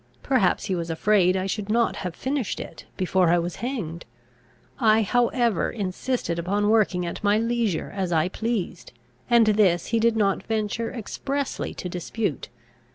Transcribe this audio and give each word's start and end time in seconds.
Perhaps 0.23 0.65
he 0.65 0.73
was 0.73 0.89
afraid 0.89 1.37
I 1.37 1.45
should 1.45 1.69
not 1.69 1.97
have 1.97 2.15
finished 2.15 2.59
it, 2.59 2.85
before 2.97 3.29
I 3.29 3.37
was 3.37 3.57
hanged. 3.57 4.03
I 4.79 5.03
however 5.03 5.69
insisted 5.69 6.39
upon 6.39 6.69
working 6.71 7.05
at 7.05 7.23
my 7.23 7.37
leisure 7.37 7.91
as 7.95 8.11
I 8.11 8.27
pleased; 8.27 8.93
and 9.29 9.45
this 9.45 9.85
he 9.93 9.99
did 9.99 10.17
not 10.17 10.41
venture 10.41 10.91
expressly 10.91 11.75
to 11.75 11.87
dispute. 11.87 12.49